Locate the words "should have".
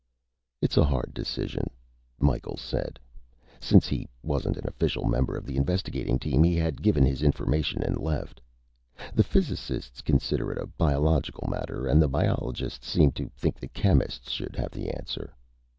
14.31-14.71